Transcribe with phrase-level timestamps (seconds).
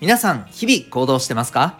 [0.00, 1.78] 皆さん日々行動してますか？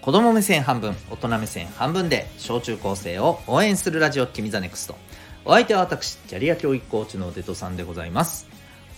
[0.00, 4.96] 子供目線半分大人目線半分で小中高生を応援するラジオ君 the NEXT。
[5.44, 8.48] お相手は私キャリア教育コーチのデトさんでございます。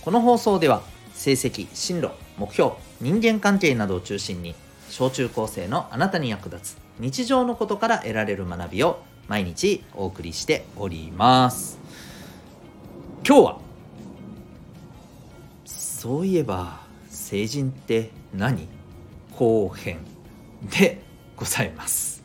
[0.01, 0.81] この放送では
[1.13, 2.71] 成績進路目標
[3.01, 4.55] 人間関係などを中心に
[4.89, 11.77] 小中高生のあなたに役立つ日常のことから得られる学びを毎日お送りしております。
[13.23, 13.59] 今日は
[15.65, 16.83] そういえば
[17.25, 18.67] 成人って何？
[19.31, 19.97] 後編
[20.61, 21.01] で
[21.35, 22.23] ございます。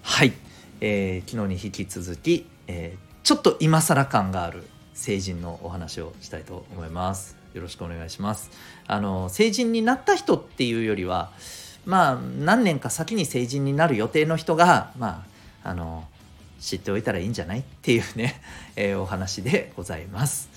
[0.00, 0.32] はい、
[0.80, 4.62] えー、昨日に引き続き、えー、ちょっと今更感がある
[4.94, 7.36] 成人のお話をしたいと思います。
[7.52, 8.50] よろしくお願いします。
[8.86, 11.30] あの成人になった人っていうよりは
[11.84, 15.26] まあ何年か先に成人になる予定の人がま
[15.62, 16.08] ああの
[16.58, 17.58] 知っておいたらいいんじゃない？
[17.60, 18.40] っていうね、
[18.76, 20.48] えー、お話でございます。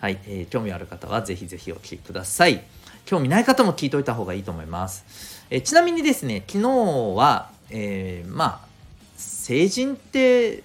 [0.00, 2.62] はい、えー、興味ある方はぜひぜひお聞きください。
[3.04, 5.44] 興味ない方も聞いといた方がいいと思います。
[5.50, 6.68] えちなみにですね、昨日
[7.16, 8.68] は、えー、まあ、
[9.16, 10.62] 成人って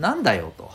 [0.00, 0.70] なんだよと。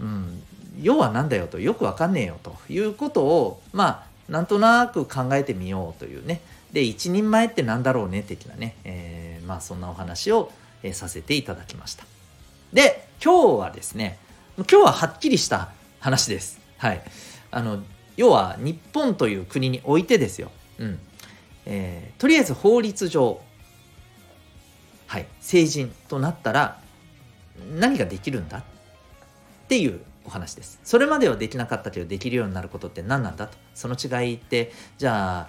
[0.00, 0.42] うん、
[0.80, 1.58] 要は何だよと。
[1.58, 6.40] よくわかんねえよということをまあなんとなく考えてみようというね。
[6.72, 10.50] で一人前ってなんだろうね的なね、えー、まあそんなお話を、
[10.82, 12.04] えー、させていただきました。
[12.72, 14.18] で今日はですね
[14.56, 16.63] 今日ははっきりした話です。
[16.84, 17.02] はい
[17.50, 17.82] あの
[18.18, 20.98] 要は日本という国においてですよ、うん
[21.64, 23.40] えー、とりあえず法律上、
[25.06, 26.78] はい、成人となったら
[27.78, 28.58] 何ができるんだ？
[28.58, 28.62] っ
[29.66, 30.78] ていうお話です。
[30.84, 33.56] それまではできなかったけどできるようになることって何なんだと。
[33.74, 35.48] その違いってじゃ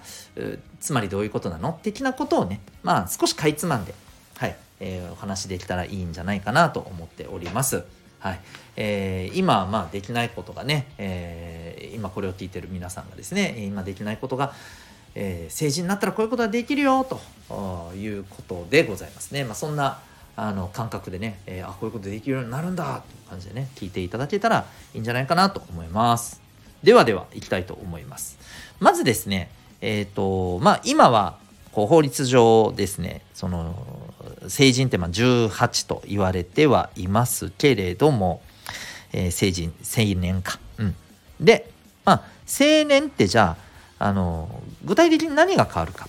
[0.80, 1.78] つまりどういうことなの？
[1.82, 3.94] 的なことをねまあ少しかいつまんで、
[4.38, 7.84] はいえー、お話できたらいいんじゃないかなと思っております。
[8.18, 8.40] はい。
[8.76, 14.52] えー、今まあできないことがね、えー、今これを聞いてる皆さんがですね今できないことが、
[15.14, 20.00] えー、成人になったらこういうことができるよということでございますね、まあ、そんな
[20.36, 22.92] あの感覚でね、えー、あこういうことできるようになるんだとい
[23.26, 26.42] う感じでね聞いていただけたらいいんじゃないかなと思います。
[26.82, 28.38] ではではいきたいと思います。
[28.78, 31.38] まずですねえっ、ー、とまあ今は
[31.72, 33.74] こう法律上ですねその
[34.48, 38.42] 成人ってまあ18と言われてはいますけれども、
[39.12, 40.94] えー、成人青年か、うん、
[41.40, 41.70] で
[42.04, 43.56] まあ青年ってじゃ
[43.98, 46.08] ああの具体的に何が変わるか、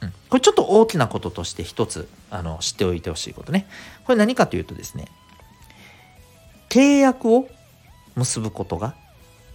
[0.00, 3.66] うん、これちょっと大きなこととして一つあの知っておいてほしいことね。
[4.04, 5.08] これ何かというとですね
[6.68, 7.48] 契約を
[8.14, 8.94] 結ぶことが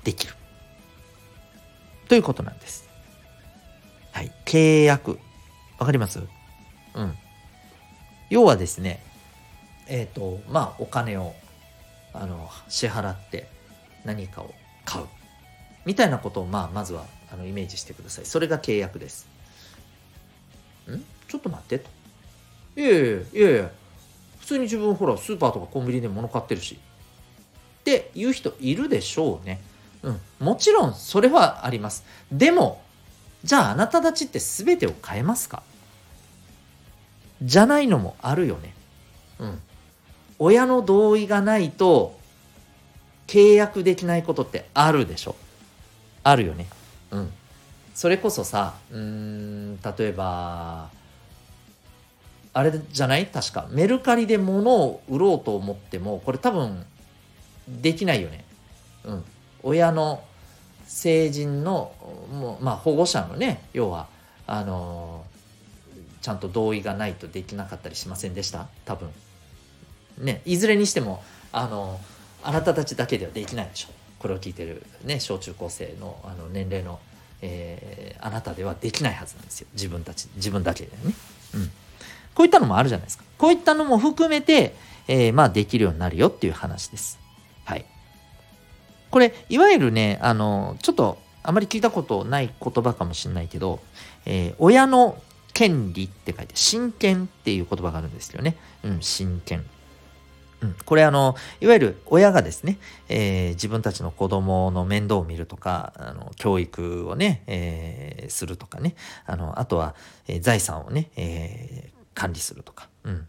[0.03, 0.33] できる。
[2.07, 2.89] ということなんです。
[4.11, 4.31] はい。
[4.45, 5.17] 契約。
[5.79, 6.19] わかります？
[6.93, 7.17] うん。
[8.31, 9.03] 要はですね、
[9.87, 11.35] えっ、ー、と、まあ、お金を、
[12.13, 13.47] あの、支払って
[14.05, 14.53] 何かを
[14.85, 15.05] 買う。
[15.85, 18.25] みたいなことを、まあ、まずは、あの、イメージしてください。
[18.25, 19.27] それが契約です。
[20.89, 20.97] ん？
[21.27, 21.89] ちょっと待ってと。
[22.77, 23.01] いやいやい
[23.33, 23.71] やいや
[24.39, 26.79] 普通に自分ほら、スーパーとかコンビニで物買ってるし。
[27.81, 29.59] っていう人いるでしょうね。
[30.03, 30.21] うん。
[30.39, 32.05] もちろん、それはあります。
[32.31, 32.81] でも、
[33.43, 35.63] じゃああなたたちって全てを変えますか？
[37.41, 38.73] じゃないのもあるよね。
[39.39, 39.59] うん。
[40.39, 42.17] 親の同意がないと
[43.27, 45.35] 契約できないことってあるでしょ。
[46.23, 46.67] あるよね。
[47.11, 47.31] うん。
[47.93, 50.89] それこそさ、うん、例えば、
[52.53, 53.27] あれじゃない？
[53.27, 53.67] 確か。
[53.69, 56.85] メルカリで物を売ろうと思っても、これ多分、
[57.67, 58.43] できないよね。
[59.05, 59.23] うん。
[59.63, 60.23] 親の
[60.85, 61.93] 成人の、
[62.33, 64.07] もうまあ保護者のね、要は、
[64.47, 65.23] あの
[66.21, 68.67] ちゃんと同意がないとできなかったりしませんでした？
[68.85, 69.09] 多分。
[70.19, 71.99] ねいずれにしてもあの
[72.43, 73.89] あなたたちだけではできないでしょ。
[74.19, 76.99] これを聞いてるね小中高生のあの年齢の、
[77.41, 79.67] えー、あなたではできないはずなんですよ。
[79.73, 81.13] 自分たち自分だけでね。
[81.55, 81.71] うん。
[82.35, 83.23] こういったのもあるじゃないですか。
[83.37, 84.75] こういったのも含めて、
[85.07, 87.19] えー、まあできるようになるよっていう話です。
[87.65, 87.85] はい。
[89.09, 93.79] これいわゆるねあのちょっとあまり聞いたことない言葉かもしれないけど、
[94.25, 95.17] えー、親の
[95.61, 98.57] 権利って書いて、親権っていう言葉があるんですよね。
[98.83, 99.63] うん、親権。
[100.61, 102.79] うん、これあの、いわゆる親がですね、
[103.09, 108.95] えー、自分たちの子供の面倒を見るとか、あの教育をね、えー、するとかね、
[109.27, 109.93] あの、あとは、
[110.27, 112.89] えー、財産をね、えー、管理するとか。
[113.03, 113.27] うん。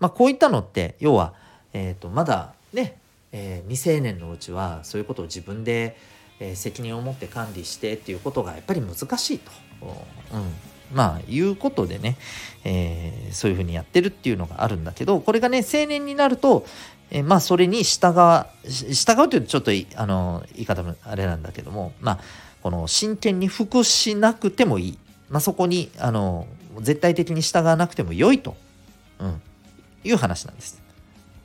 [0.00, 1.34] まあ、こういったのって、要は、
[1.74, 2.96] えっ、と、まだね、
[3.32, 5.98] え未成年のうちは、そういうことを自分で、
[6.40, 9.50] え責任を持って管理してっていうことがやっぱり難しいと。
[10.32, 10.73] うん。
[10.94, 12.16] まあ、いうことでね、
[12.64, 16.64] えー、そういうふうにやってるっていうのがあるんだけど、これがね、青年になると、
[17.10, 22.20] えー、まあ、それに従う、従うというとちょっと、あの、言い方もあれなんだけども、まあ、
[22.64, 24.98] この真剣に服しなくてもいい。
[25.28, 26.46] まあ、そこにあの
[26.80, 28.56] 絶対的に従わなくても良いと、
[29.18, 29.42] うん、
[30.02, 30.82] いう話なんです。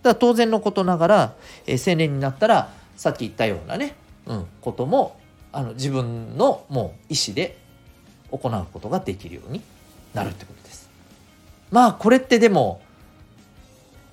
[0.02, 1.34] だ当然のことながら、
[1.68, 3.96] えー、青年になったらさっき言ったようなね、
[4.28, 5.20] うん、ことも
[5.52, 7.58] あの自分のもう意思で
[8.32, 9.62] 行うことができるように
[10.14, 10.90] なるってことです。
[11.72, 12.82] まあこれってでも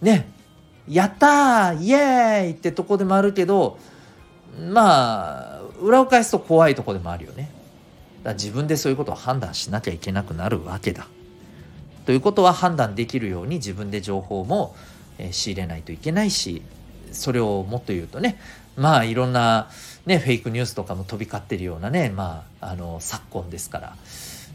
[0.01, 0.29] ね
[0.89, 3.79] やったーイエーイってとこでもあるけど
[4.71, 7.51] まあ裏を返すと怖いとこでもあるよね。
[8.23, 11.07] だ自分でそういうことを判断しなきゃいけなくなるわけだ。
[12.07, 14.77] ということは判断できるように自分で情報も、
[15.33, 16.61] 仕入れないといけないし
[17.11, 18.39] それをもっと言うとね
[18.77, 19.71] まあいろんな、
[20.07, 23.97] ね、フェイクニュースとかも飛び交ってるようなねまああの昨今ですから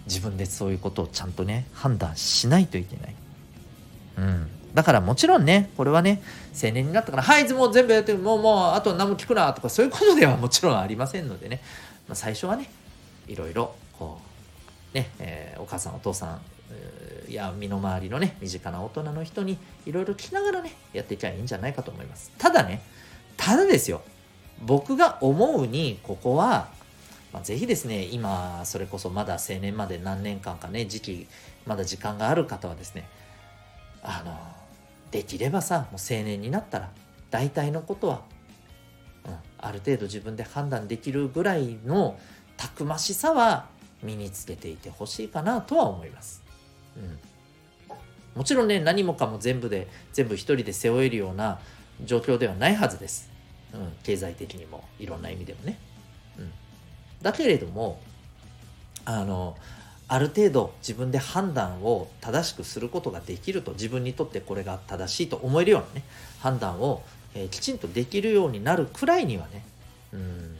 [0.06, 3.16] 自分でそういうことをちゃんとね判断しないといけない。
[4.18, 6.22] うんだからもちろんね、これはね、
[6.54, 11.62] 青年になったから、はい、もう全部やって、もうもう、あと何も聞くな、とか、そういうことではもちろんありませんのでね、
[12.08, 12.70] まあ、最初はね、
[13.28, 14.20] いろいろ、こ
[14.94, 16.42] う、ね、えー、お母さん、お父さん、
[17.30, 22.32] いや、身の回りのね、身近な大人の人に、いろいろ聞きながらね、やっていけばいいんじゃないかと思います。
[22.38, 22.82] ただね、
[23.36, 24.02] ただですよ、
[24.66, 26.70] 僕が思うに、ここは、
[27.34, 31.28] まあ、ぜひですね、今、それこそまだ青年まで何年間かね、時期、
[31.66, 33.08] まだ時間がある方はですね、
[34.04, 34.38] あの、
[35.12, 36.92] できればさ、もう青年になったら、
[37.32, 38.22] 大体のことは、
[39.26, 42.20] うん、ある程度自分で判断できるぐらいの
[42.58, 43.68] たくましさは
[44.04, 46.44] 身につけていてほしいかなとは思います。
[46.98, 47.20] うん、
[48.36, 51.60] もちろんね何もかも全部で全部一人で背負えるような
[52.04, 53.31] 状況ではないはずです。
[53.74, 55.78] うん、経済的にもいろんな意味でもね。
[56.38, 56.52] うん、
[57.22, 58.02] だけれども
[59.06, 59.56] あの
[60.08, 66.04] ある程度自分で判断を正しくすることができると自分にとってこれが正しいと思えるようなね
[66.40, 67.02] 判断を、
[67.34, 69.64] えー、きちんとできるようになるくらいにはね
[70.14, 70.58] うん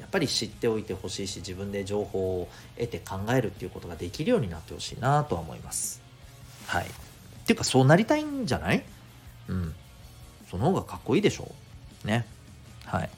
[0.00, 6.02] やっぱり知っておいてほしいし自分で情報を得て考えるっていうことができるようになってほしいなとは思います。
[6.66, 6.84] はい。
[6.84, 6.88] っ
[7.46, 8.84] ていうかそうなりたいんじゃない？
[9.48, 9.74] うん。
[10.50, 11.44] その方がかっこいいでしょ？
[11.44, 11.52] う。
[12.04, 12.26] ね。
[12.84, 13.10] はい。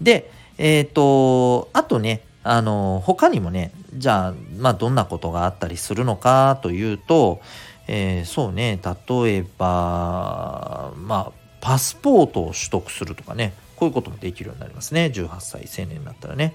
[0.00, 7.40] で、えっ、ー、と、あとね、あの、他にもね、じゃあ、まあ、どんなことがあったりするのかというと、
[7.86, 15.10] えー、そうね、例えば、まあ、パスポートを取得するとかね、こういうこともできるようになりますね。
[15.14, 16.54] 18歳青年になったらね。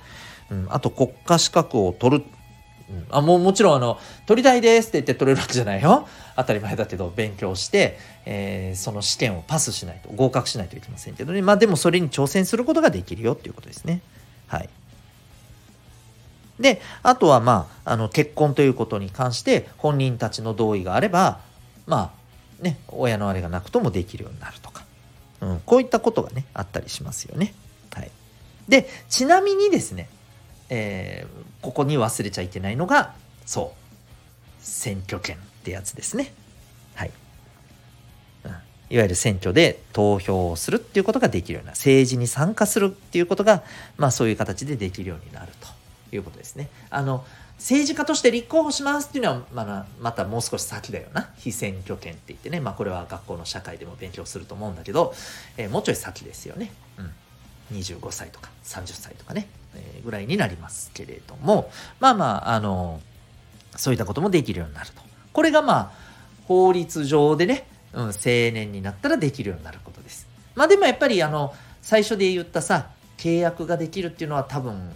[0.50, 2.26] うん、あと国家資格を取る。
[2.90, 6.08] うん、あもうもちろんあの取りたいですって言って取れるわけじゃないよ。
[6.36, 11.42] 当たり前だけど勉強して、えー、その試験をパスしないと合格しないといけませんけどね。
[11.42, 14.02] まあでもそれに挑戦することができるよっていうことですね。
[14.48, 14.70] はい。
[16.60, 21.40] であとはまああの結婚ということに関して本人たちの同意があれば
[21.86, 22.14] ま
[22.62, 24.86] あね親のあれがなくともできるようになるとか。
[25.42, 27.54] うん、こういったことがねあったりしますよね。
[27.94, 28.12] はい、
[28.68, 30.10] でちなみにですね、
[30.70, 33.14] えー、ここに忘れちゃいけないのが
[33.46, 33.86] そう
[34.66, 36.34] 選挙権ってやつですね。
[36.96, 37.12] はい、
[38.46, 38.60] うん、いわ
[38.90, 43.64] ゆる選挙で投票をするっていうことができるような政治に参加するっていうことが
[43.98, 46.70] まあそういう形でできるようになるということですね。
[46.90, 47.24] あの
[47.58, 51.30] 政治家として立候補しますっていうのはまだまたもう少し先だよな。
[51.38, 52.60] 非選挙権って言ってね。
[52.60, 55.14] まあこれは学校の社会でも勉強すると思うんだけど、
[55.58, 56.72] えー、もうちょい先ですよね、
[57.72, 59.48] うん、25歳とか30歳とかね、
[60.04, 63.02] ぐらいになりますけれどもまあまああの
[63.76, 65.02] そういったこともできるようになると。
[65.34, 65.92] これがまあ
[66.46, 70.28] 法律上でね、うん、青年になったらできるようになることです。
[70.56, 74.92] まあでもやっぱりあの最初で言ったさ契約ができるっていうのは多分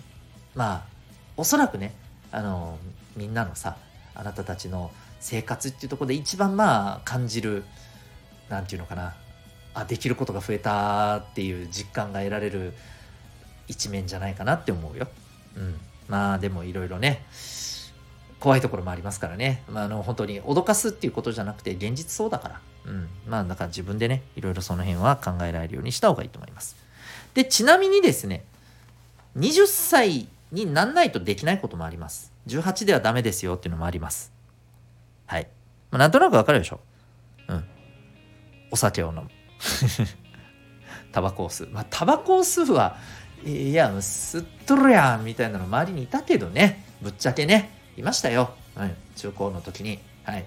[0.55, 0.83] まあ
[1.36, 1.93] おそらくね
[2.31, 2.77] あの
[3.15, 3.77] みんなのさ
[4.15, 7.63] あなたたちの生活っていうところで一番まあ感じる
[8.50, 9.15] 何て言うのかな
[9.74, 12.74] あできることが増えたっていう実感が得られる
[13.69, 15.07] 一面じゃないかなって思うよ。
[15.55, 17.25] うん、まあでもいろいろね
[18.39, 26.75] 怖いところもありますからね、まあ、あの本当に脅かすっていうことじゃなくて現実そうだから、うん、まあだから自分でねいろいろその辺は考えられるようにした方がいいと思います。
[27.33, 28.43] でちなみにですね
[29.38, 32.31] 20歳になんないとできないこともあります。
[32.47, 34.31] 18ではダメですよっていうのもあります。
[35.27, 35.47] はい。
[35.91, 36.79] まあ、なんとなくわかるでしょ。
[37.47, 37.65] うん。
[38.71, 39.29] お酒を飲む。
[41.11, 41.69] タバコを吸う。
[41.71, 42.97] まあ、タバコを吸うは、
[43.46, 46.86] いや、吸っとるやんみたいなの周りにいたけどね。
[47.01, 47.72] ぶっちゃけね。
[47.98, 48.53] いましたよ。
[48.75, 48.96] うん。
[49.15, 50.00] 中高の時に。
[50.24, 50.46] はい。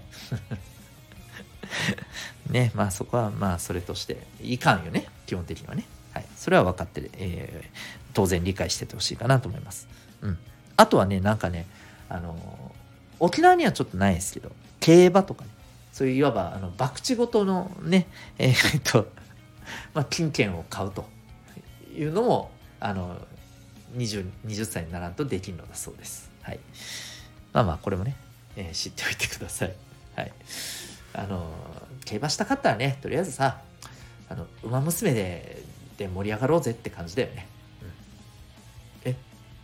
[2.51, 2.71] ね。
[2.75, 5.07] まあそこはまあそれとしていかんよね。
[5.27, 5.85] 基本的にはね。
[6.13, 6.27] はい。
[6.37, 7.79] それは分かって、えー、
[8.13, 9.89] 当然理解しててほしいかなと思います。
[10.21, 10.39] うん。
[10.77, 11.67] あとはね、なんかね、
[12.09, 12.73] あの、
[13.19, 15.51] 沖縄にはちょっとないですけど、競馬とかね、
[15.93, 18.07] そういういわば、あの、博打ごとのね、
[18.39, 19.09] えー、っと、
[19.95, 21.07] まあ、金券を買うと
[21.97, 22.51] いうのも、
[22.85, 23.17] あの、
[23.97, 26.31] 20, 20歳にならんとできるのだそうです。
[26.43, 26.59] はい。
[27.53, 28.17] まあまあこれもね、
[28.57, 29.75] えー、知っておいてください。
[30.17, 30.33] はい。
[31.15, 31.53] あの
[32.05, 33.61] 競馬したかったらねとりあえずさ
[34.29, 35.63] あの馬娘で
[35.99, 37.47] で盛り上がろうぜって感じだよね、
[39.05, 39.17] うん、え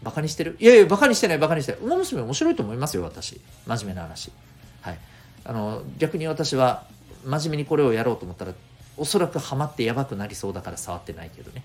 [0.02, 0.56] バカにしてる？
[0.60, 1.80] いやいやバカにしてないバカにしてない。
[1.80, 3.40] 馬娘面白いと思いますよ私。
[3.66, 4.30] 真面目な話。
[4.82, 4.98] はい。
[5.44, 6.84] あの逆に私は
[7.24, 8.52] 真面目にこれをやろうと思ったら
[8.98, 11.62] おそらくハマってやばくなりそうだから触ってないけどね、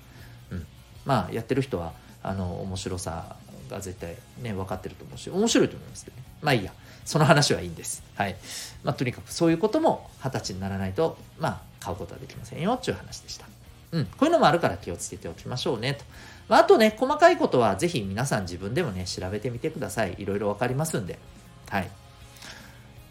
[1.05, 3.35] まあやってる人はあの面白さ
[3.69, 6.73] が絶対ね分かってると思うし面白いと思いますけどねまあいいや
[7.05, 8.03] その話はいいんです。
[8.15, 8.35] はい。
[8.83, 13.45] まあ、とにかくそういうことも二十歳にならないと、まあ、買うことはできませんよっていう話でした。
[13.91, 14.05] うん。
[14.05, 16.03] こういうのもあるから気をつけておきましょうねと。
[16.47, 20.15] まあ、あとね、細かいことはぜひ皆さん自分でもね、調べてみてください。
[20.17, 21.19] いろいろわかりますんで。
[21.69, 21.89] はい。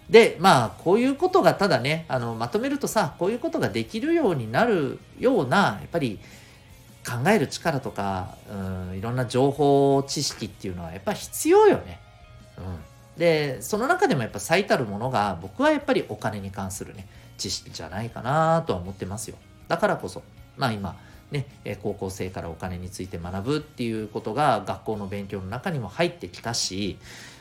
[0.09, 6.19] で、まあ、こういうことがただね、あの、まとめるとさ、こういうことができるようになるような、やっぱり、
[7.05, 12.01] 考える力とか、うん、いろんな情報知識っていうのはやっぱ必要よね。
[12.59, 12.93] うん。
[13.17, 17.07] でその中でもやっぱ最たるものが僕はやっぱりお金に関するね
[17.37, 19.37] 知識じゃないかなとは思ってますよ
[19.69, 20.23] だからこそ
[20.57, 20.97] まあ今
[21.31, 21.47] ね
[21.83, 26.99] 高校生からお金について学ぶっていうことが学校の勉強の中にも入ってきたし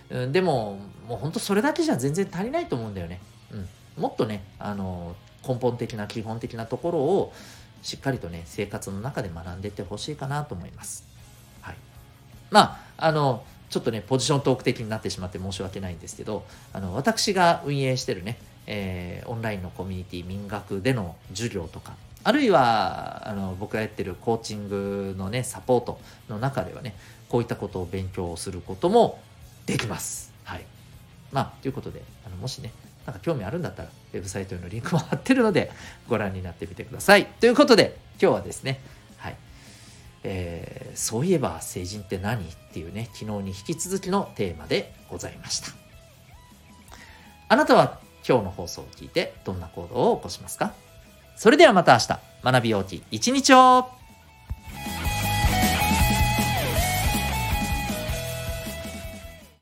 [0.09, 0.77] うんでも
[1.07, 3.55] もうほんとそれだけじゃ全然足りないと思うんだよね、う
[3.99, 5.15] ん、もっとねあの
[5.47, 7.33] 根本的な基本的なところを
[7.81, 11.03] しっかりとね生活の中で学んでいってほしいかなと思います
[11.61, 11.75] はい
[12.49, 21.95] まああのちょっとね、ポジショントーク的になってしまって申し訳ないんですけど、あの、私が運営してるね、えー、オンラインのコミュニティ民学での授業とか、
[22.25, 26.95] あるいは、あの、僕がやってるコーチングのね、サポートの中ではね、
[27.29, 29.21] こういったことを勉強することも
[29.65, 30.33] できます。
[30.43, 30.65] はい。
[31.31, 32.73] まあ、ということで、あのもしね、
[33.05, 35.71] なんか興味あるんだったら、ウェブサイトへのリンクも貼ってるので、
[36.07, 37.25] ご覧になってみてください。
[37.25, 38.79] ということで、今日はですね、
[39.17, 39.35] はい
[40.23, 42.43] えー、そういえば成人って何？
[42.43, 45.69] っていうね、昨日に引き続きのテーマでございました。
[47.49, 50.73] あなたは今日の放送を聞いてどんな行動を起こしますか？
[51.35, 53.89] それではまた明日、学びようき一日を